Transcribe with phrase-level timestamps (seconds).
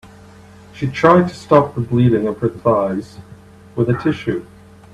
[0.73, 3.19] She tried to stop the bleeding of her thighs
[3.75, 4.43] with a tissue.